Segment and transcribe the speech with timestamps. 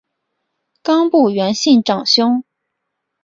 [0.81, 2.43] 冈部元信长兄。